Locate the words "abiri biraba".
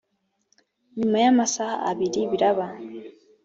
1.89-2.65